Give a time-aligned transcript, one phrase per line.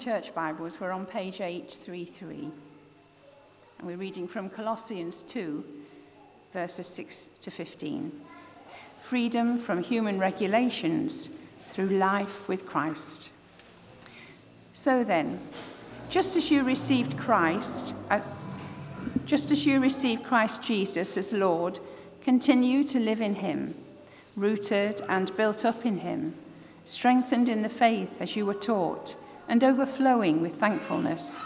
[0.00, 2.50] church Bibles, we're on page 833.
[3.78, 5.62] And we're reading from Colossians 2,
[6.54, 8.10] verses 6 to 15.
[8.98, 13.30] Freedom from human regulations through life with Christ.
[14.72, 15.38] So then,
[16.08, 18.20] just as you received Christ, uh,
[19.26, 21.78] just as you received Christ Jesus as Lord,
[22.22, 23.74] continue to live in him,
[24.34, 26.36] rooted and built up in him,
[26.86, 29.14] strengthened in the faith as you were taught,
[29.50, 31.44] and overflowing with thankfulness.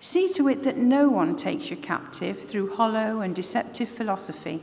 [0.00, 4.60] See to it that no one takes you captive through hollow and deceptive philosophy,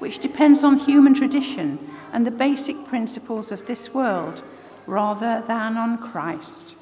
[0.00, 1.78] which depends on human tradition
[2.12, 4.42] and the basic principles of this world
[4.88, 6.74] rather than on Christ.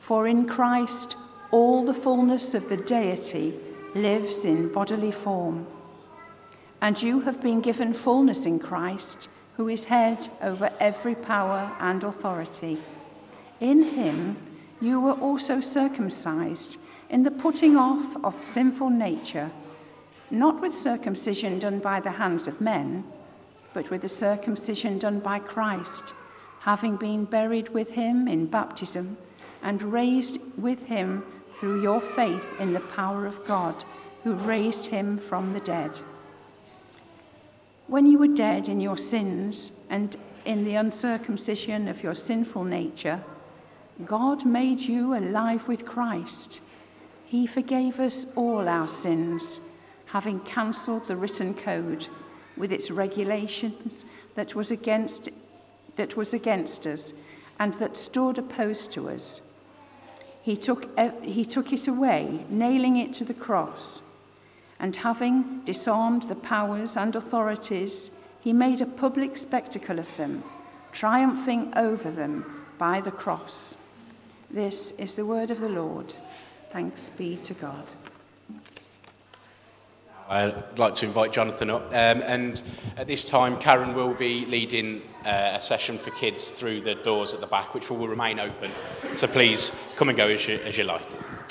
[0.00, 1.16] For in Christ,
[1.52, 3.54] all the fullness of the deity
[3.94, 5.64] lives in bodily form.
[6.80, 12.02] And you have been given fullness in Christ, who is head over every power and
[12.02, 12.78] authority.
[13.62, 14.38] In him,
[14.80, 19.52] you were also circumcised in the putting off of sinful nature,
[20.32, 23.04] not with circumcision done by the hands of men,
[23.72, 26.12] but with the circumcision done by Christ,
[26.62, 29.16] having been buried with him in baptism
[29.62, 33.84] and raised with him through your faith in the power of God,
[34.24, 36.00] who raised him from the dead.
[37.86, 43.22] When you were dead in your sins and in the uncircumcision of your sinful nature,
[44.04, 46.60] God made you alive with Christ.
[47.26, 52.08] He forgave us all our sins, having cancelled the written code
[52.56, 54.04] with its regulations
[54.34, 55.28] that was against
[55.96, 57.12] that was against us
[57.58, 59.52] and that stood opposed to us.
[60.42, 64.16] He took, he took it away, nailing it to the cross.
[64.80, 70.42] And having disarmed the powers and authorities, he made a public spectacle of them,
[70.90, 73.81] triumphing over them by the cross.
[74.52, 76.12] This is the word of the Lord.
[76.68, 77.84] Thanks be to God.
[80.28, 81.86] I'd like to invite Jonathan up.
[81.86, 82.62] Um, and
[82.98, 87.32] at this time, Karen will be leading uh, a session for kids through the doors
[87.32, 88.70] at the back, which will remain open.
[89.14, 91.02] So please come and go as you, as you like.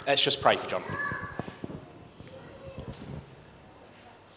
[0.06, 0.95] Let's just pray for Jonathan.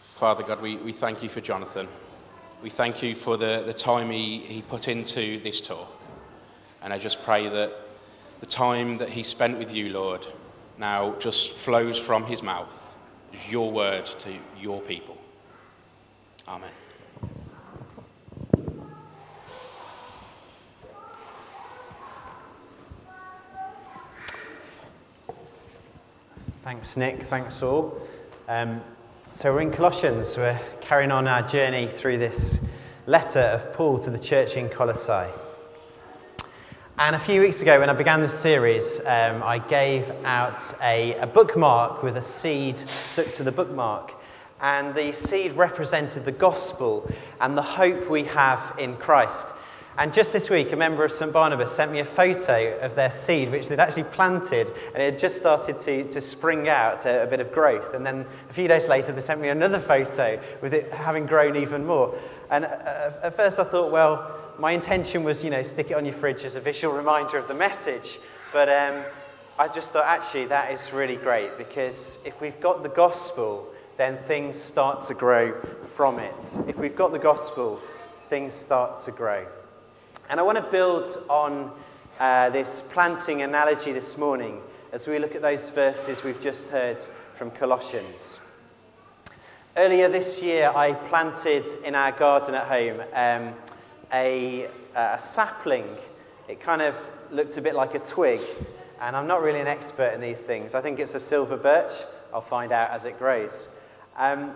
[0.01, 1.87] Father God, we, we thank you for Jonathan.
[2.63, 5.91] We thank you for the, the time he, he put into this talk.
[6.81, 7.84] And I just pray that
[8.45, 10.27] the time that he spent with you, Lord,
[10.77, 12.95] now just flows from his mouth
[13.33, 14.29] as your word to
[14.59, 15.17] your people.
[16.47, 16.69] Amen.
[26.61, 27.23] Thanks, Nick.
[27.23, 27.99] Thanks, all.
[28.47, 28.79] Um,
[29.31, 30.37] so, we're in Colossians.
[30.37, 32.71] We're carrying on our journey through this
[33.07, 35.31] letter of Paul to the church in Colossae.
[36.97, 41.15] And a few weeks ago, when I began this series, um, I gave out a,
[41.15, 44.13] a, bookmark with a seed stuck to the bookmark.
[44.61, 47.11] And the seed represented the gospel
[47.41, 49.55] and the hope we have in Christ.
[49.97, 51.33] And just this week, a member of St.
[51.33, 55.19] Barnabas sent me a photo of their seed, which they'd actually planted, and it had
[55.19, 57.93] just started to, to spring out a, a bit of growth.
[57.93, 61.57] And then a few days later, they sent me another photo with it having grown
[61.57, 62.17] even more.
[62.49, 66.05] And uh, at first, I thought, well, my intention was, you know, stick it on
[66.05, 68.19] your fridge as a visual reminder of the message.
[68.53, 69.03] But um,
[69.59, 73.67] I just thought, actually, that is really great because if we've got the gospel,
[73.97, 75.53] then things start to grow
[75.93, 76.59] from it.
[76.67, 77.81] If we've got the gospel,
[78.27, 79.45] things start to grow.
[80.29, 81.71] And I want to build on
[82.19, 84.61] uh, this planting analogy this morning
[84.91, 87.01] as we look at those verses we've just heard
[87.35, 88.41] from Colossians.
[89.77, 93.01] Earlier this year, I planted in our garden at home.
[93.13, 93.53] Um,
[94.15, 95.85] a, a sapling.
[96.47, 96.97] It kind of
[97.31, 98.39] looked a bit like a twig.
[99.01, 100.73] And I'm not really an expert in these things.
[100.73, 101.91] I think it's a silver birch.
[102.33, 103.79] I'll find out as it grows.
[104.15, 104.53] Um,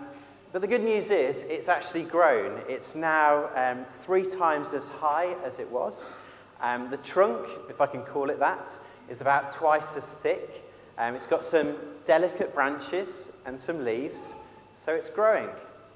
[0.52, 2.60] but the good news is it's actually grown.
[2.68, 6.12] It's now um, three times as high as it was.
[6.60, 8.76] Um, the trunk, if I can call it that,
[9.08, 10.64] is about twice as thick.
[10.98, 11.76] Um, it's got some
[12.06, 14.36] delicate branches and some leaves,
[14.74, 15.48] so it's growing.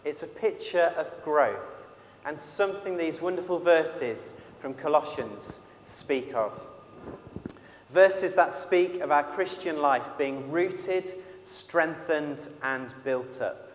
[0.05, 1.74] It's a picture of growth
[2.25, 6.59] and something these wonderful verses from Colossians speak of.
[7.91, 11.09] Verses that speak of our Christian life being rooted,
[11.45, 13.71] strengthened, and built up.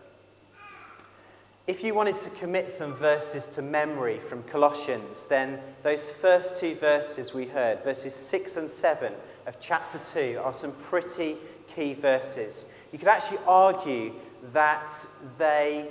[1.66, 6.74] If you wanted to commit some verses to memory from Colossians, then those first two
[6.74, 9.12] verses we heard, verses 6 and 7
[9.46, 11.36] of chapter 2, are some pretty
[11.68, 12.72] key verses.
[12.92, 14.12] You could actually argue
[14.52, 14.92] that
[15.38, 15.88] they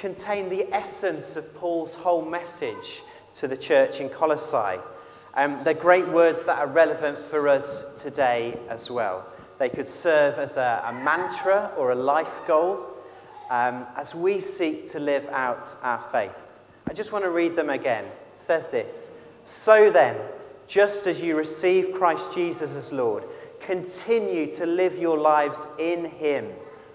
[0.00, 3.02] contain the essence of Paul's whole message
[3.34, 4.80] to the church in Colossae.
[5.34, 9.26] Um, they're great words that are relevant for us today as well.
[9.58, 12.86] They could serve as a, a mantra or a life goal
[13.50, 16.46] um, as we seek to live out our faith.
[16.88, 18.04] I just want to read them again.
[18.04, 20.16] It says this So then,
[20.66, 23.24] just as you receive Christ Jesus as Lord,
[23.60, 26.46] continue to live your lives in Him,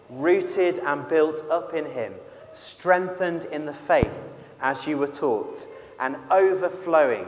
[0.10, 2.14] rooted and built up in Him,
[2.56, 5.68] strengthened in the faith as you were taught,
[6.00, 7.28] and overflowing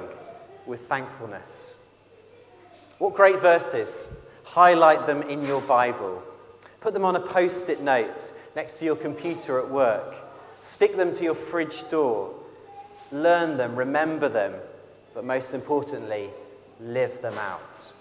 [0.65, 1.85] with thankfulness.
[2.97, 4.25] What great verses!
[4.43, 6.23] Highlight them in your Bible.
[6.81, 10.15] Put them on a post it note next to your computer at work.
[10.61, 12.33] Stick them to your fridge door.
[13.11, 14.53] Learn them, remember them,
[15.13, 16.29] but most importantly,
[16.79, 17.93] live them out.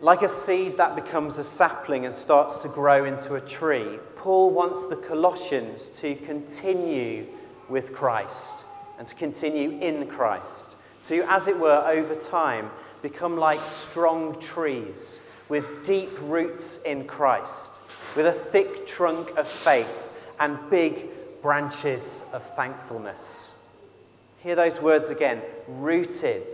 [0.00, 4.50] Like a seed that becomes a sapling and starts to grow into a tree, Paul
[4.50, 7.26] wants the Colossians to continue
[7.68, 8.64] with Christ
[8.96, 12.70] and to continue in Christ, to, as it were, over time,
[13.02, 17.82] become like strong trees with deep roots in Christ,
[18.14, 21.08] with a thick trunk of faith and big
[21.42, 23.68] branches of thankfulness.
[24.44, 26.48] Hear those words again rooted,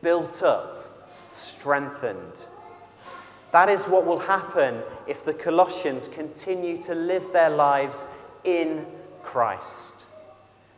[0.00, 2.46] built up, strengthened.
[3.54, 8.08] That is what will happen if the Colossians continue to live their lives
[8.42, 8.84] in
[9.22, 10.06] Christ,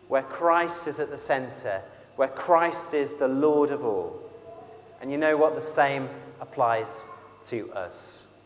[0.09, 1.81] where Christ is at the center,
[2.17, 4.21] where Christ is the Lord of all.
[5.01, 5.55] And you know what?
[5.55, 7.07] The same applies
[7.45, 8.37] to us.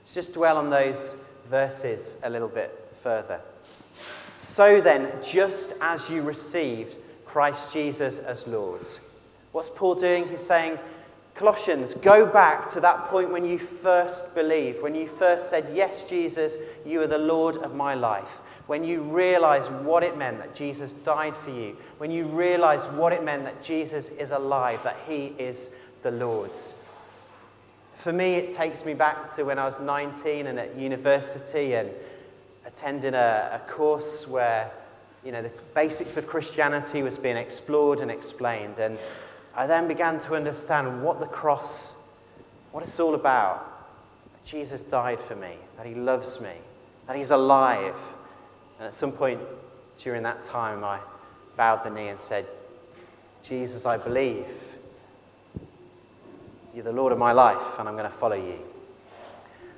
[0.00, 3.42] Let's just dwell on those verses a little bit further.
[4.38, 6.96] So then, just as you received
[7.26, 8.88] Christ Jesus as Lord,
[9.52, 10.28] what's Paul doing?
[10.28, 10.78] He's saying,
[11.34, 16.08] Colossians, go back to that point when you first believed, when you first said, Yes,
[16.08, 18.40] Jesus, you are the Lord of my life.
[18.66, 21.76] When you realized what it meant that Jesus died for you.
[21.98, 26.82] When you realized what it meant that Jesus is alive, that he is the Lord's.
[27.94, 31.90] For me, it takes me back to when I was 19 and at university and
[32.64, 34.70] attending a, a course where
[35.24, 38.78] you know, the basics of Christianity was being explored and explained.
[38.78, 38.98] And
[39.56, 42.02] I then began to understand what the cross,
[42.72, 43.70] what it's all about.
[44.44, 46.52] Jesus died for me, that he loves me,
[47.06, 47.94] that he's alive.
[48.78, 49.40] And at some point
[49.98, 50.98] during that time, I
[51.56, 52.46] bowed the knee and said,
[53.42, 54.46] Jesus, I believe.
[56.74, 58.58] You're the Lord of my life, and I'm going to follow you.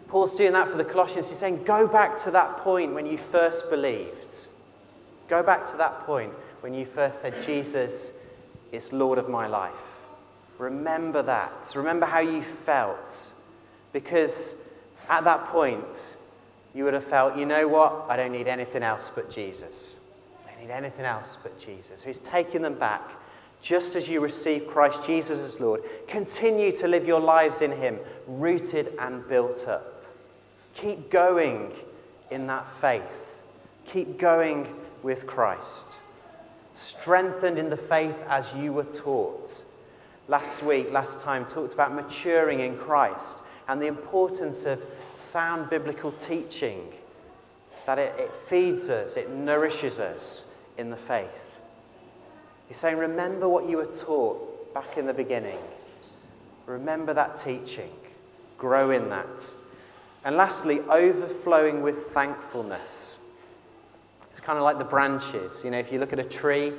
[0.09, 1.29] Paul's doing that for the Colossians.
[1.29, 4.47] He's saying, Go back to that point when you first believed.
[5.29, 8.23] Go back to that point when you first said, Jesus
[8.73, 9.73] is Lord of my life.
[10.59, 11.73] Remember that.
[11.77, 13.33] Remember how you felt.
[13.93, 14.73] Because
[15.09, 16.17] at that point,
[16.75, 18.07] you would have felt, you know what?
[18.09, 20.11] I don't need anything else but Jesus.
[20.47, 22.03] I don't need anything else but Jesus.
[22.03, 23.03] He's taking them back.
[23.63, 27.99] Just as you receive Christ Jesus as Lord, continue to live your lives in him,
[28.27, 30.05] rooted and built up.
[30.75, 31.73] Keep going
[32.31, 33.41] in that faith.
[33.87, 34.69] Keep going
[35.03, 36.01] with Christ
[36.77, 39.65] strengthened in the faith as you were taught.
[40.29, 44.83] Last week, last time, talked about maturing in Christ and the importance of
[45.17, 46.93] sound biblical teaching,
[47.87, 51.61] that it, it feeds us, it nourishes us in the faith.
[52.69, 55.59] He's saying, remember what you were taught back in the beginning.
[56.67, 57.91] Remember that teaching.
[58.59, 59.53] Grow in that.
[60.25, 63.26] And lastly, overflowing with thankfulness.
[64.37, 65.65] It's kind of like the branches.
[65.65, 66.71] You know, if you look at a tree,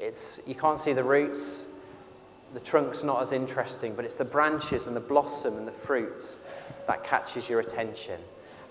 [0.00, 1.68] it's, you can't see the roots.
[2.54, 6.34] The trunk's not as interesting, but it's the branches and the blossom and the fruit
[6.88, 8.18] that catches your attention.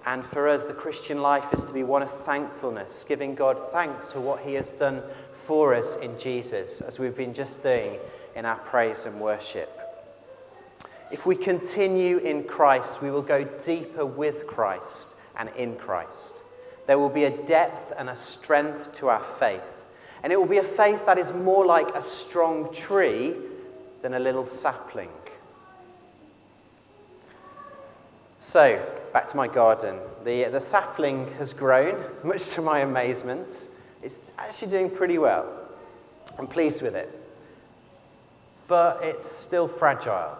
[0.05, 4.11] And for us, the Christian life is to be one of thankfulness, giving God thanks
[4.11, 7.97] for what He has done for us in Jesus, as we've been just doing
[8.35, 9.69] in our praise and worship.
[11.13, 16.43] If we continue in Christ, we will go deeper with Christ and in Christ.
[16.87, 19.85] There will be a depth and a strength to our faith.
[20.23, 23.35] And it will be a faith that is more like a strong tree
[24.01, 25.09] than a little sapling.
[28.39, 29.99] So, back to my garden.
[30.23, 33.67] The, the sapling has grown, much to my amazement.
[34.01, 35.45] It's actually doing pretty well.
[36.39, 37.11] I'm pleased with it.
[38.67, 40.37] But it's still fragile.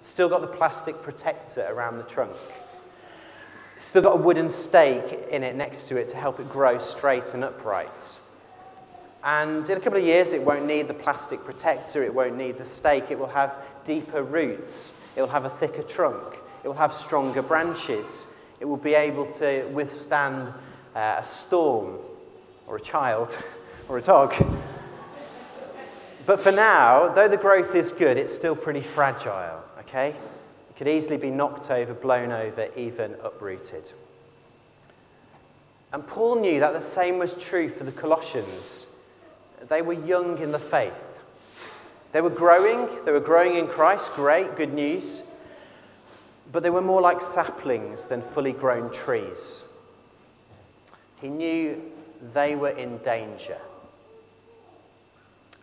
[0.00, 2.32] still got the plastic protector around the trunk.
[3.78, 7.34] Still got a wooden stake in it next to it to help it grow straight
[7.34, 8.18] and upright.
[9.22, 12.58] And in a couple of years, it won't need the plastic protector, it won't need
[12.58, 13.54] the stake, it will have
[13.84, 18.76] deeper roots, it will have a thicker trunk, it will have stronger branches, it will
[18.76, 20.54] be able to withstand
[20.94, 21.98] uh, a storm,
[22.66, 23.36] or a child,
[23.88, 24.34] or a dog.
[26.24, 30.16] But for now, though the growth is good, it's still pretty fragile, okay?
[30.76, 33.92] Could easily be knocked over, blown over, even uprooted.
[35.92, 38.86] And Paul knew that the same was true for the Colossians.
[39.68, 41.18] They were young in the faith.
[42.12, 45.22] They were growing, they were growing in Christ, great, good news.
[46.52, 49.64] But they were more like saplings than fully grown trees.
[51.20, 51.82] He knew
[52.34, 53.58] they were in danger.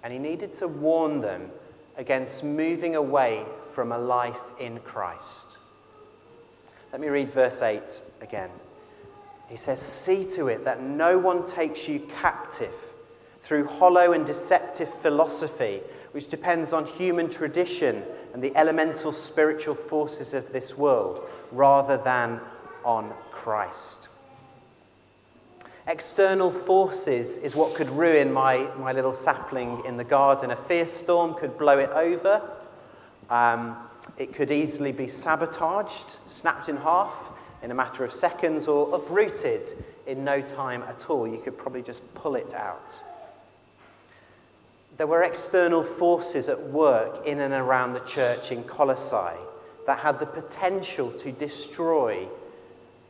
[0.04, 1.50] And he needed to warn them
[1.98, 5.58] against moving away from a life in Christ.
[6.92, 7.82] Let me read verse 8
[8.22, 8.50] again.
[9.50, 12.74] He says, See to it that no one takes you captive
[13.42, 18.04] through hollow and deceptive philosophy, which depends on human tradition
[18.34, 22.40] and the elemental spiritual forces of this world, rather than
[22.86, 24.10] on Christ.
[25.88, 30.52] External forces is what could ruin my, my little sapling in the garden.
[30.52, 32.42] A fierce storm could blow it over.
[33.30, 33.78] Um,
[34.18, 39.66] it could easily be sabotaged, snapped in half in a matter of seconds, or uprooted
[40.06, 41.28] in no time at all.
[41.28, 43.02] You could probably just pull it out.
[44.98, 49.40] There were external forces at work in and around the church in Colossae
[49.88, 52.28] that had the potential to destroy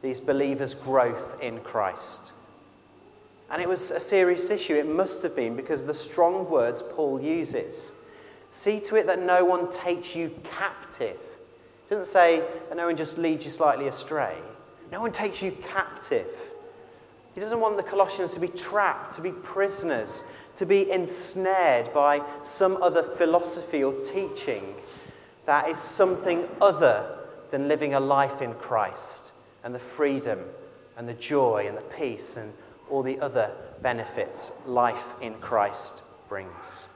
[0.01, 2.33] these believers' growth in Christ.
[3.49, 4.75] And it was a serious issue.
[4.75, 8.02] It must have been because of the strong words Paul uses.
[8.53, 11.17] See to it that no one takes you captive.
[11.89, 14.37] He doesn't say that no one just leads you slightly astray.
[14.91, 16.27] No one takes you captive.
[17.33, 20.21] He doesn't want the Colossians to be trapped, to be prisoners,
[20.53, 24.75] to be ensnared by some other philosophy or teaching
[25.45, 27.17] that is something other
[27.49, 29.31] than living a life in Christ
[29.63, 30.39] and the freedom
[30.95, 32.53] and the joy and the peace and
[32.91, 33.49] all the other
[33.81, 36.92] benefits life in Christ brings.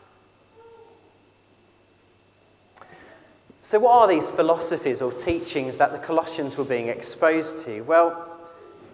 [3.67, 7.81] So, what are these philosophies or teachings that the Colossians were being exposed to?
[7.81, 8.39] Well,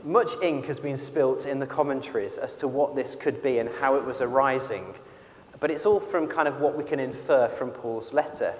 [0.03, 3.69] much ink has been spilt in the commentaries as to what this could be and
[3.79, 4.95] how it was arising,
[5.59, 8.55] but it's all from kind of what we can infer from Paul's letter.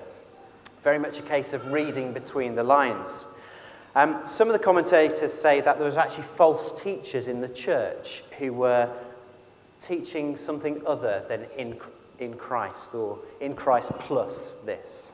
[0.83, 3.35] Very much a case of reading between the lines.
[3.95, 8.21] Um, some of the commentators say that there was actually false teachers in the church
[8.37, 8.87] who were
[9.79, 11.79] teaching something other than in,
[12.19, 15.12] in Christ or in Christ plus this.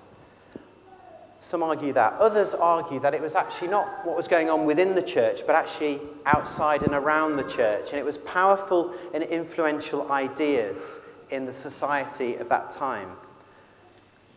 [1.39, 2.13] Some argue that.
[2.13, 5.55] Others argue that it was actually not what was going on within the church, but
[5.55, 7.91] actually outside and around the church.
[7.91, 13.09] And it was powerful and influential ideas in the society of that time.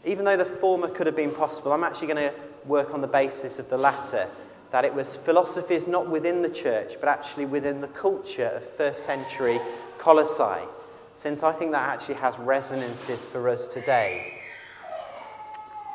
[0.05, 2.35] Even though the former could have been possible, I'm actually going to
[2.67, 4.29] work on the basis of the latter
[4.71, 9.05] that it was philosophies not within the church, but actually within the culture of first
[9.05, 9.59] century
[9.99, 10.67] Colossae,
[11.15, 14.42] since I think that actually has resonances for us today.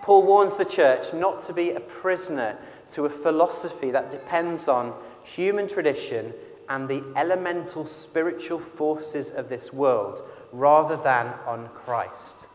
[0.08, 2.58] Paul warns the church not to be a prisoner
[2.92, 6.34] to a philosophy that depends on human tradition
[6.70, 10.22] and the elemental spiritual forces of this world
[10.54, 12.48] rather than on Christ.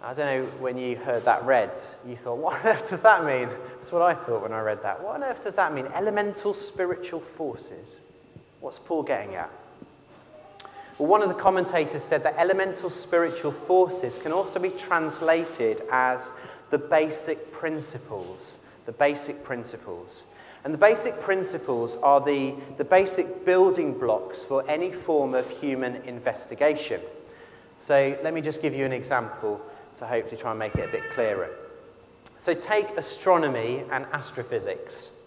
[0.00, 1.76] I don't know when you heard that read,
[2.06, 3.48] you thought, what on earth does that mean?
[3.74, 5.02] That's what I thought when I read that.
[5.02, 5.86] What on earth does that mean?
[5.86, 7.98] Elemental spiritual forces.
[8.60, 9.50] What's Paul getting at?
[10.98, 16.32] Well, one of the commentators said that elemental spiritual forces can also be translated as
[16.70, 18.58] the basic principles.
[18.86, 20.24] The basic principles.
[20.64, 25.96] And the basic principles are the, the basic building blocks for any form of human
[26.02, 27.00] investigation.
[27.78, 29.60] So let me just give you an example
[29.96, 31.50] to hopefully try and make it a bit clearer.
[32.38, 35.21] So, take astronomy and astrophysics.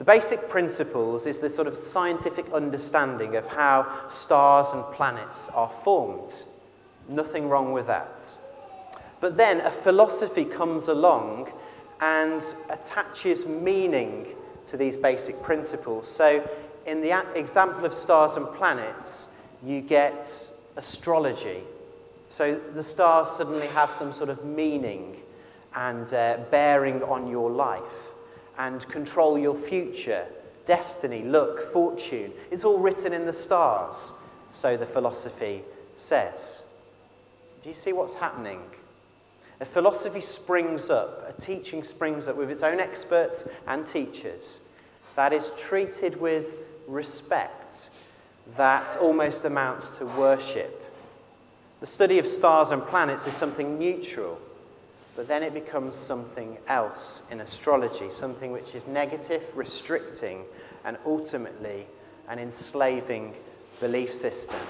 [0.00, 5.68] The basic principles is the sort of scientific understanding of how stars and planets are
[5.68, 6.42] formed.
[7.06, 8.26] Nothing wrong with that.
[9.20, 11.52] But then a philosophy comes along
[12.00, 14.28] and attaches meaning
[14.64, 16.08] to these basic principles.
[16.08, 16.48] So,
[16.86, 20.26] in the example of stars and planets, you get
[20.78, 21.60] astrology,
[22.28, 25.16] so the stars suddenly have some sort of meaning
[25.74, 28.14] and uh, bearing on your life
[28.60, 30.26] and control your future,
[30.66, 32.30] destiny, luck, fortune.
[32.50, 34.12] It's all written in the stars,
[34.50, 35.62] so the philosophy
[35.94, 36.68] says.
[37.62, 38.60] Do you see what's happening?
[39.60, 44.60] A philosophy springs up, a teaching springs up with its own experts and teachers
[45.16, 46.54] that is treated with
[46.86, 47.90] respect
[48.58, 50.76] that almost amounts to worship.
[51.80, 54.38] The study of stars and planets is something neutral,
[55.16, 60.44] but then it becomes something else in astrology, something which is negative, restricting,
[60.84, 61.86] and ultimately
[62.28, 63.34] an enslaving
[63.80, 64.60] belief system.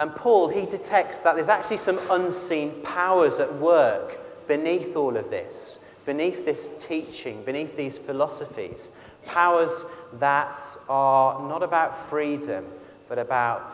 [0.00, 5.30] And Paul, he detects that there's actually some unseen powers at work beneath all of
[5.30, 8.90] this, beneath this teaching, beneath these philosophies.
[9.24, 12.66] Powers that are not about freedom,
[13.08, 13.72] but about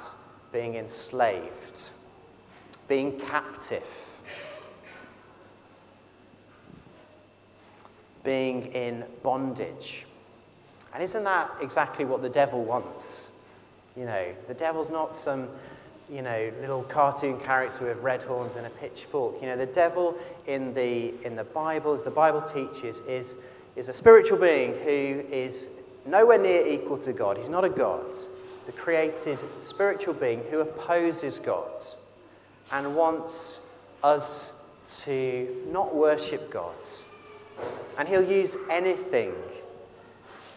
[0.52, 1.90] being enslaved,
[2.86, 4.09] being captive,
[8.24, 10.06] being in bondage.
[10.92, 13.32] And isn't that exactly what the devil wants?
[13.96, 15.48] You know, the devil's not some,
[16.10, 19.40] you know, little cartoon character with red horns and a pitchfork.
[19.40, 23.36] You know, the devil in the, in the Bible, as the Bible teaches, is,
[23.76, 27.36] is a spiritual being who is nowhere near equal to God.
[27.36, 28.06] He's not a God.
[28.58, 31.80] He's a created spiritual being who opposes God
[32.72, 33.60] and wants
[34.02, 34.64] us
[35.04, 36.74] to not worship God.
[37.98, 39.34] And he'll use anything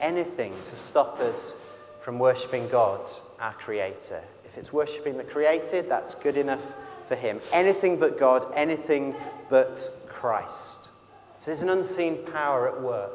[0.03, 1.55] anything to stop us
[2.01, 3.07] from worshipping God,
[3.39, 4.21] our Creator.
[4.45, 6.75] If it's worshipping the created, that's good enough
[7.07, 7.39] for Him.
[7.53, 9.15] Anything but God, anything
[9.49, 10.91] but Christ.
[11.39, 13.11] So there's an unseen power at work.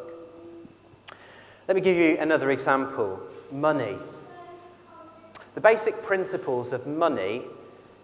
[1.68, 3.20] Let me give you another example
[3.52, 3.96] money.
[5.54, 7.42] The basic principles of money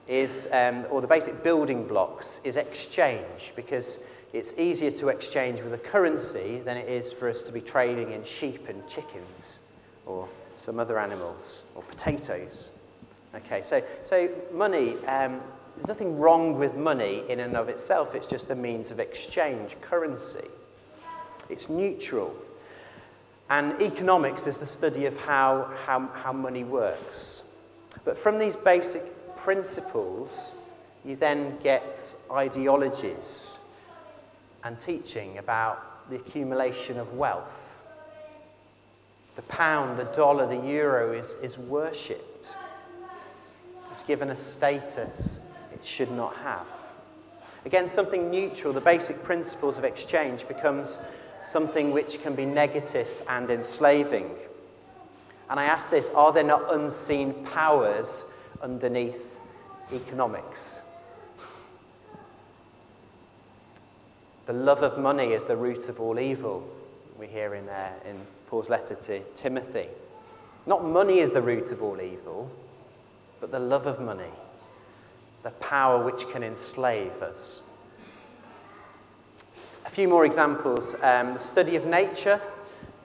[0.06, 5.72] is, um, or the basic building blocks, is exchange because it's easier to exchange with
[5.72, 9.70] a currency than it is for us to be trading in sheep and chickens
[10.06, 12.72] or some other animals or potatoes.
[13.36, 15.40] Okay, so, so money, um,
[15.76, 19.76] there's nothing wrong with money in and of itself, it's just a means of exchange,
[19.80, 20.48] currency.
[21.48, 22.34] It's neutral.
[23.50, 27.44] And economics is the study of how, how, how money works.
[28.04, 29.02] But from these basic
[29.36, 30.56] principles,
[31.04, 33.60] you then get ideologies
[34.64, 37.78] and teaching about the accumulation of wealth.
[39.36, 42.54] The pound, the dollar, the euro is, is worshipped.
[43.90, 46.66] It's given a status it should not have.
[47.64, 51.00] Again, something neutral, the basic principles of exchange, becomes
[51.42, 54.30] something which can be negative and enslaving.
[55.50, 59.38] And I ask this are there not unseen powers underneath
[59.92, 60.83] economics?
[64.46, 66.68] The love of money is the root of all evil,
[67.18, 69.88] we hear in, uh, in Paul's letter to Timothy.
[70.66, 72.50] Not money is the root of all evil,
[73.40, 74.32] but the love of money,
[75.42, 77.62] the power which can enslave us.
[79.86, 80.94] A few more examples.
[81.02, 82.40] Um, the study of nature.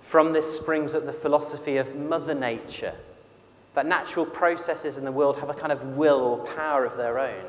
[0.03, 2.95] From this springs the philosophy of Mother Nature,
[3.75, 7.19] that natural processes in the world have a kind of will or power of their
[7.19, 7.45] own.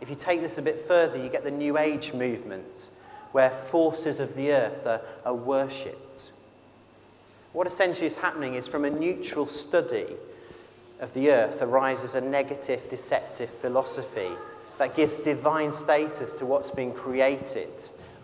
[0.00, 2.90] If you take this a bit further, you get the New Age movement,
[3.32, 6.32] where forces of the earth are, are worshipped.
[7.52, 10.06] What essentially is happening is from a neutral study
[11.00, 14.30] of the earth arises a negative, deceptive philosophy
[14.78, 17.70] that gives divine status to what's been created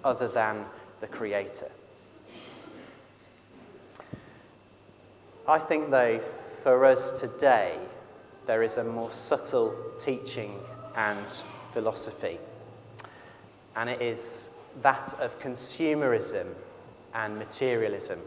[0.04, 0.64] other than
[1.00, 1.70] the Creator.
[5.46, 6.18] I think, though,
[6.62, 7.76] for us today,
[8.46, 10.58] there is a more subtle teaching
[10.96, 11.42] and
[11.74, 12.38] philosophy,
[13.74, 16.46] and it is that of consumerism
[17.14, 18.20] and materialism.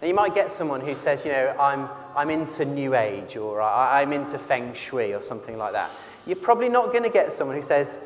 [0.00, 3.60] Now, you might get someone who says, you know, I'm, I'm into New Age or
[3.60, 5.90] I'm into Feng Shui or something like that.
[6.26, 7.98] You're probably not going to get someone who says,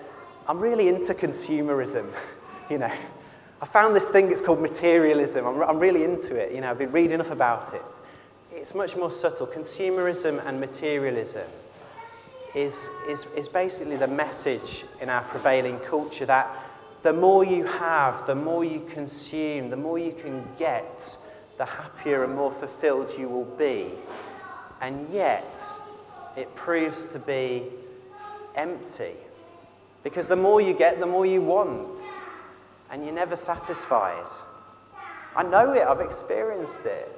[0.48, 2.10] I'm really into consumerism.
[2.70, 2.92] you know,
[3.60, 5.46] I found this thing, it's called materialism.
[5.46, 6.54] I'm, I'm really into it.
[6.54, 7.82] You know, I've been reading up about it.
[8.52, 9.46] It's much more subtle.
[9.46, 11.48] Consumerism and materialism
[12.56, 16.48] is, is, is basically the message in our prevailing culture that
[17.02, 21.16] the more you have, the more you consume, the more you can get,
[21.58, 23.90] the happier and more fulfilled you will be.
[24.80, 25.62] And yet,
[26.34, 27.64] it proves to be
[28.54, 29.12] empty.
[30.02, 31.94] Because the more you get, the more you want.
[32.90, 34.26] And you're never satisfied.
[35.36, 37.12] I know it, I've experienced it.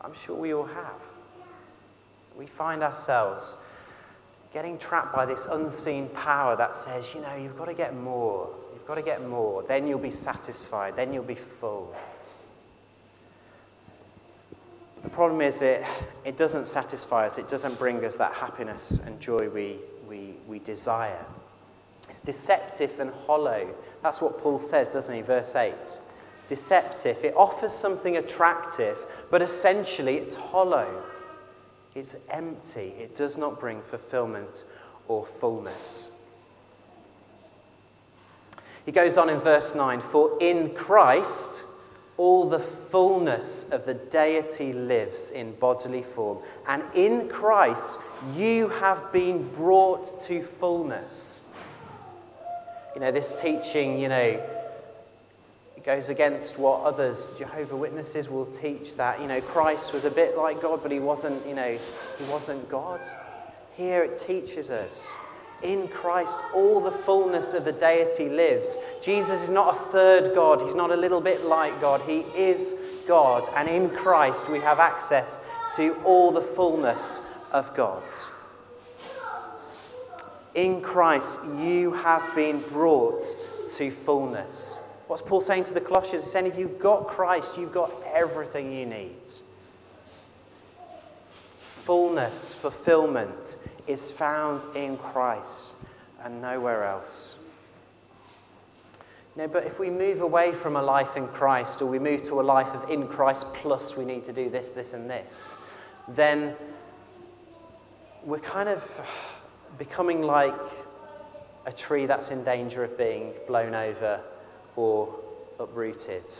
[0.00, 1.00] I'm sure we all have.
[2.36, 3.56] We find ourselves
[4.52, 8.48] getting trapped by this unseen power that says, you know, you've got to get more.
[8.72, 9.62] You've got to get more.
[9.62, 10.96] Then you'll be satisfied.
[10.96, 11.94] Then you'll be full.
[15.02, 15.84] The problem is it,
[16.24, 17.38] it doesn't satisfy us.
[17.38, 19.76] It doesn't bring us that happiness and joy we,
[20.08, 21.24] we, we desire.
[22.08, 23.68] It's deceptive and hollow.
[24.02, 25.22] That's what Paul says, doesn't he?
[25.22, 25.74] Verse 8.
[26.48, 27.22] Deceptive.
[27.22, 28.96] It offers something attractive,
[29.30, 31.04] but essentially it's hollow.
[31.98, 32.94] It's empty.
[33.00, 34.62] It does not bring fulfillment
[35.08, 36.24] or fullness.
[38.86, 41.64] He goes on in verse 9 For in Christ
[42.16, 46.38] all the fullness of the deity lives in bodily form.
[46.68, 47.98] And in Christ,
[48.36, 51.44] you have been brought to fullness.
[52.94, 54.40] You know, this teaching, you know,
[55.88, 60.36] goes against what others, Jehovah Witnesses, will teach that, you know, Christ was a bit
[60.36, 61.78] like God, but he wasn't, you know,
[62.18, 63.00] he wasn't God.
[63.74, 65.10] Here it teaches us
[65.62, 68.76] in Christ, all the fullness of the deity lives.
[69.00, 72.02] Jesus is not a third God, he's not a little bit like God.
[72.02, 75.42] He is God, and in Christ we have access
[75.76, 78.30] to all the fullness of God's.
[80.54, 83.24] In Christ, you have been brought
[83.70, 84.84] to fullness.
[85.08, 86.24] What's Paul saying to the Colossians?
[86.24, 89.16] He's saying, if you've got Christ, you've got everything you need.
[91.58, 95.76] Fullness, fulfillment is found in Christ
[96.22, 97.42] and nowhere else.
[99.34, 102.40] Know, but if we move away from a life in Christ or we move to
[102.40, 105.56] a life of in Christ plus we need to do this, this, and this,
[106.08, 106.54] then
[108.24, 109.00] we're kind of
[109.78, 110.54] becoming like
[111.64, 114.20] a tree that's in danger of being blown over
[114.78, 115.12] or
[115.58, 116.32] uprooted.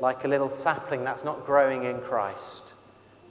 [0.00, 2.74] Like a little sapling that's not growing in Christ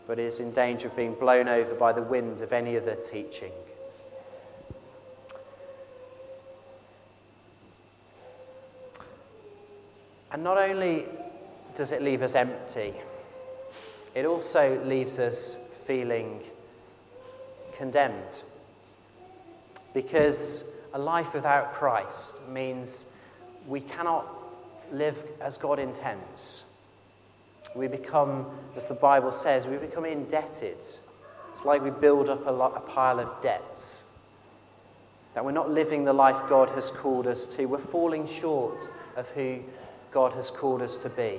[0.10, 3.51] but is in danger of being blown over by the wind of any other teaching.
[10.32, 11.05] And not only
[11.75, 12.95] does it leave us empty,
[14.15, 16.41] it also leaves us feeling
[17.77, 18.41] condemned.
[19.93, 23.15] Because a life without Christ means
[23.69, 24.27] we cannot
[24.91, 26.65] live as God intends.
[27.75, 30.77] We become, as the Bible says, we become indebted.
[30.77, 34.17] It's like we build up a, lot, a pile of debts.
[35.36, 37.67] That we're not living the life God has called us to.
[37.67, 39.60] We're falling short of who
[40.12, 41.38] God has called us to be.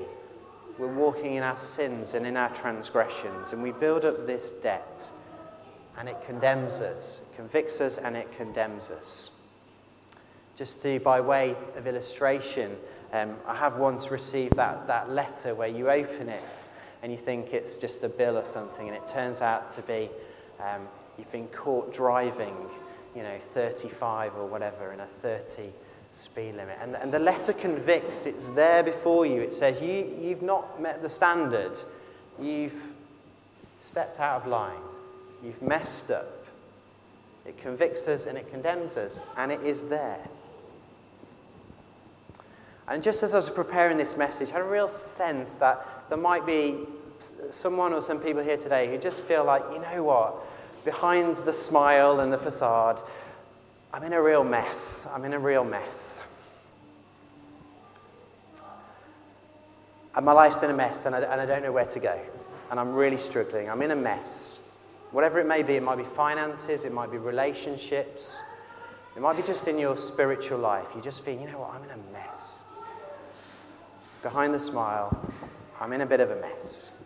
[0.78, 5.10] We're walking in our sins and in our transgressions, and we build up this debt,
[5.98, 9.39] and it condemns us, it convicts us, and it condemns us.
[10.60, 12.76] Just to, by way of illustration,
[13.14, 16.68] um, I have once received that, that letter where you open it
[17.02, 20.10] and you think it's just a bill or something, and it turns out to be
[20.60, 22.54] um, you've been caught driving,
[23.16, 25.70] you know, 35 or whatever in a 30
[26.12, 26.76] speed limit.
[26.82, 29.40] And, and the letter convicts, it's there before you.
[29.40, 31.80] It says, you, You've not met the standard,
[32.38, 32.84] you've
[33.78, 34.76] stepped out of line,
[35.42, 36.44] you've messed up.
[37.46, 40.20] It convicts us and it condemns us, and it is there.
[42.90, 46.18] And just as I was preparing this message, I had a real sense that there
[46.18, 46.80] might be
[47.52, 50.34] someone or some people here today who just feel like, you know what,
[50.84, 53.00] behind the smile and the facade,
[53.94, 55.08] I'm in a real mess.
[55.14, 56.20] I'm in a real mess.
[60.16, 62.18] And my life's in a mess, and I, and I don't know where to go.
[62.72, 63.70] And I'm really struggling.
[63.70, 64.74] I'm in a mess.
[65.12, 68.42] Whatever it may be, it might be finances, it might be relationships,
[69.14, 70.86] it might be just in your spiritual life.
[70.96, 72.64] You just feel, you know what, I'm in a mess
[74.22, 75.32] behind the smile,
[75.80, 77.02] I'm in a bit of a mess.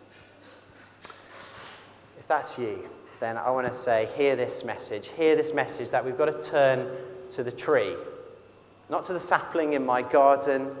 [2.19, 5.07] If that's you, then I want to say, hear this message.
[5.09, 6.89] Hear this message that we've got to turn
[7.31, 7.95] to the tree,
[8.89, 10.75] not to the sapling in my garden,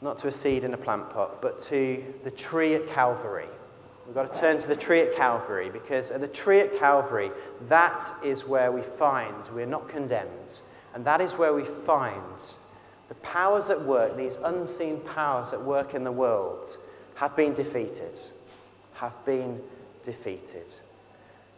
[0.00, 3.46] not to a seed in a plant pot, but to the tree at Calvary.
[4.06, 7.30] We've got to turn to the tree at Calvary because at the tree at Calvary,
[7.68, 10.60] that is where we find we're not condemned.
[10.94, 12.42] And that is where we find
[13.12, 16.78] the powers at work, these unseen powers at work in the world,
[17.16, 18.16] have been defeated.
[18.94, 19.60] Have been
[20.02, 20.74] defeated.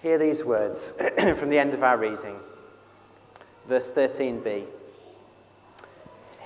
[0.02, 1.00] Hear these words
[1.36, 2.40] from the end of our reading.
[3.68, 4.64] Verse 13b.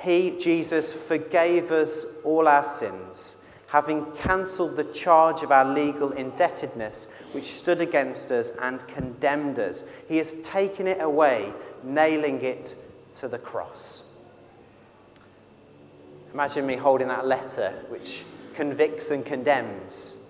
[0.03, 7.11] He, Jesus, forgave us all our sins, having cancelled the charge of our legal indebtedness
[7.33, 9.91] which stood against us and condemned us.
[10.07, 11.51] He has taken it away,
[11.83, 12.75] nailing it
[13.15, 14.09] to the cross.
[16.33, 18.23] Imagine me holding that letter which
[18.55, 20.25] convicts and condemns.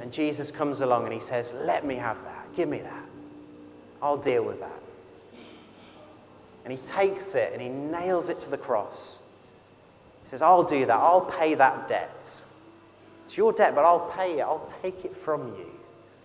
[0.00, 2.46] And Jesus comes along and he says, Let me have that.
[2.54, 3.04] Give me that.
[4.00, 4.80] I'll deal with that.
[6.64, 9.30] And he takes it and he nails it to the cross.
[10.22, 10.96] He says, I'll do that.
[10.96, 12.42] I'll pay that debt.
[13.24, 14.42] It's your debt, but I'll pay it.
[14.42, 15.70] I'll take it from you.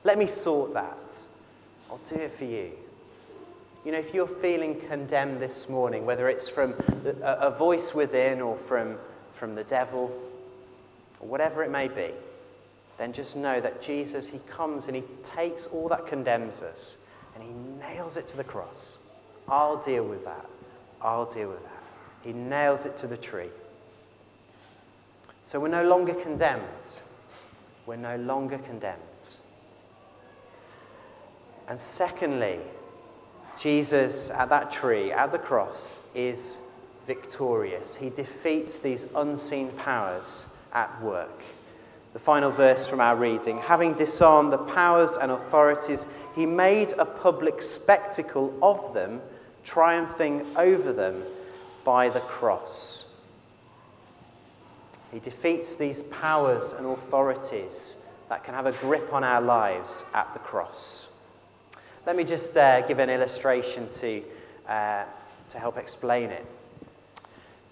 [0.03, 1.23] Let me sort that.
[1.89, 2.71] I'll do it for you.
[3.83, 6.75] You know, if you're feeling condemned this morning, whether it's from
[7.23, 8.97] a, voice within or from,
[9.33, 10.11] from the devil,
[11.19, 12.11] or whatever it may be,
[12.99, 17.43] then just know that Jesus, He comes and He takes all that condemns us and
[17.43, 18.99] He nails it to the cross.
[19.47, 20.45] I'll deal with that.
[21.01, 21.83] I'll deal with that.
[22.21, 23.49] He nails it to the tree.
[25.43, 27.01] So we're no longer condemned.
[27.87, 28.99] We're no longer condemned.
[31.67, 32.59] And secondly,
[33.61, 36.59] Jesus at that tree, at the cross, is
[37.05, 37.95] victorious.
[37.95, 41.43] He defeats these unseen powers at work.
[42.13, 47.05] The final verse from our reading having disarmed the powers and authorities, he made a
[47.05, 49.21] public spectacle of them,
[49.63, 51.21] triumphing over them
[51.83, 53.15] by the cross.
[55.13, 60.33] He defeats these powers and authorities that can have a grip on our lives at
[60.33, 61.10] the cross.
[62.03, 64.23] Let me just uh, give an illustration to,
[64.67, 65.03] uh,
[65.49, 66.43] to help explain it.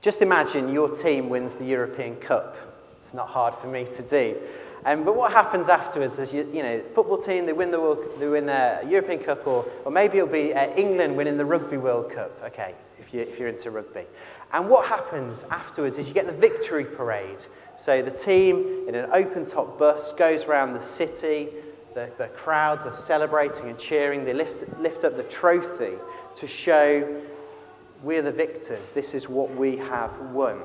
[0.01, 2.55] Just imagine your team wins the European Cup.
[2.99, 4.37] It's not hard for me to do.
[4.85, 8.05] Um, but what happens afterwards is, you, you know, football team, they win the World,
[8.19, 11.77] they win a European Cup, or, or maybe it'll be uh, England winning the Rugby
[11.77, 14.05] World Cup, okay, if, you, if you're into rugby.
[14.53, 17.47] And what happens afterwards is you get the victory parade.
[17.75, 21.49] So the team in an open top bus goes around the city,
[21.93, 25.93] the, the crowds are celebrating and cheering, they lift, lift up the trophy
[26.35, 27.21] to show
[28.03, 30.61] we're the victors, this is what we have won.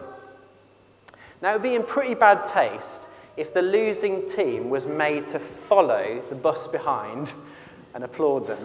[1.42, 5.38] Now, it would be in pretty bad taste if the losing team was made to
[5.38, 7.32] follow the bus behind
[7.94, 8.64] and applaud them.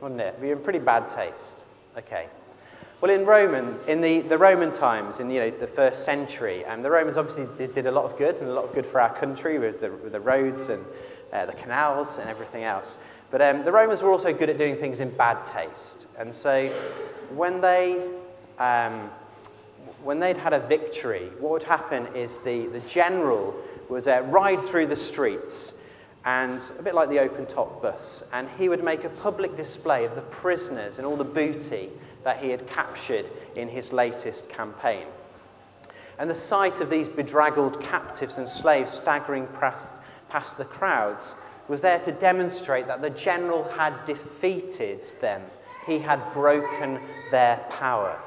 [0.00, 0.24] Wouldn't it?
[0.24, 1.66] It would be in pretty bad taste.
[1.98, 2.26] Okay.
[3.02, 6.82] Well, in Roman, in the, the Roman times, in you know, the first century, um,
[6.82, 9.00] the Romans obviously did, did, a lot of good and a lot of good for
[9.00, 10.84] our country with the, with the roads and
[11.32, 13.04] uh, the canals and everything else.
[13.32, 16.06] But um, the Romans were also good at doing things in bad taste.
[16.16, 16.68] And so
[17.34, 18.08] when they
[18.60, 19.10] um,
[20.04, 23.52] when they'd had a victory, what would happen is the, the general
[23.88, 25.84] would uh, ride through the streets,
[26.24, 30.04] and a bit like the open top bus, and he would make a public display
[30.04, 31.90] of the prisoners and all the booty
[32.24, 35.06] that he had captured in his latest campaign.
[36.18, 39.94] And the sight of these bedraggled captives and slaves staggering past,
[40.28, 41.34] past the crowds
[41.68, 45.42] was there to demonstrate that the general had defeated them.
[45.86, 48.18] He had broken their power.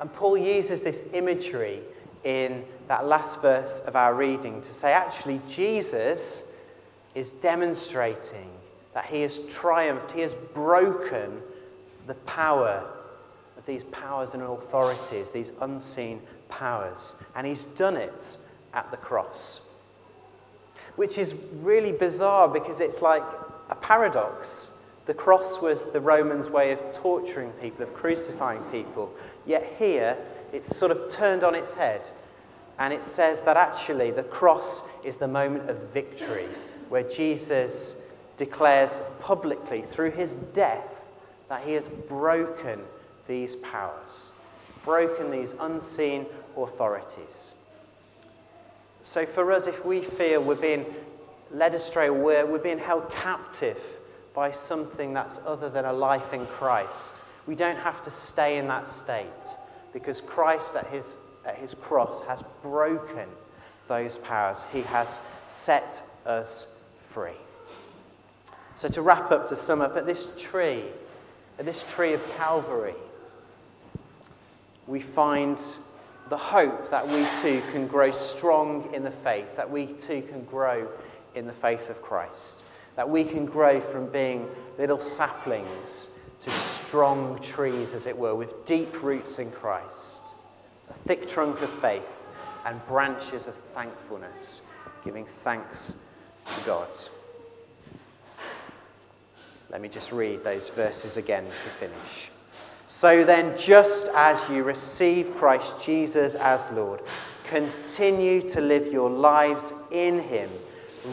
[0.00, 1.82] And Paul uses this imagery
[2.24, 6.52] in that last verse of our reading to say actually, Jesus
[7.14, 8.50] is demonstrating
[8.94, 11.42] that he has triumphed, he has broken
[12.08, 12.84] the power
[13.56, 17.30] of these powers and authorities, these unseen powers.
[17.36, 18.36] And he's done it
[18.74, 19.76] at the cross.
[20.96, 23.22] Which is really bizarre because it's like
[23.70, 24.72] a paradox.
[25.06, 29.12] The cross was the Romans' way of torturing people, of crucifying people.
[29.46, 30.16] Yet here,
[30.52, 32.10] it's sort of turned on its head.
[32.78, 36.46] And it says that actually the cross is the moment of victory,
[36.88, 41.07] where Jesus declares publicly through his death
[41.48, 42.80] that he has broken
[43.26, 44.32] these powers,
[44.84, 47.54] broken these unseen authorities.
[49.02, 50.84] So for us, if we feel we're being
[51.50, 53.98] led astray, we're, we're being held captive
[54.34, 57.20] by something that's other than a life in Christ.
[57.46, 59.56] We don't have to stay in that state
[59.92, 63.28] because Christ at his, at his cross has broken
[63.88, 64.64] those powers.
[64.72, 67.32] He has set us free.
[68.74, 70.84] So, to wrap up, to sum up, at this tree,
[71.58, 72.94] at this tree of Calvary,
[74.86, 75.60] we find
[76.28, 80.44] the hope that we too can grow strong in the faith, that we too can
[80.44, 80.88] grow
[81.34, 82.64] in the faith of Christ
[82.98, 84.44] that we can grow from being
[84.76, 86.08] little saplings
[86.40, 90.34] to strong trees, as it were, with deep roots in Christ,
[90.90, 92.26] a thick trunk of faith,
[92.66, 94.62] and branches of thankfulness,
[95.04, 96.06] giving thanks
[96.56, 96.88] to God.
[99.70, 102.30] Let me just read those verses again to finish.
[102.86, 107.02] So then, just as you receive Christ Jesus as Lord,
[107.44, 110.48] continue to live your lives in Him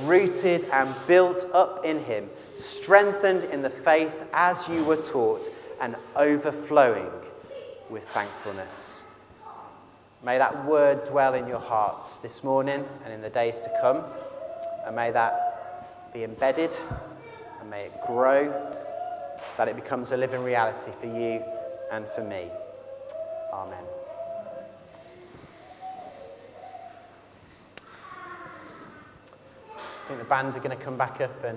[0.03, 5.47] rooted and built up in him, strengthened in the faith as you were taught,
[5.81, 7.09] and overflowing
[7.89, 9.13] with thankfulness.
[10.23, 14.03] May that word dwell in your hearts this morning and in the days to come,
[14.85, 16.75] and may that be embedded
[17.65, 18.53] and may it grow,
[19.57, 21.43] that it becomes a living reality for you
[21.91, 22.47] and for me.
[23.51, 23.83] Amen.
[29.75, 31.53] I think the band are going to come back up and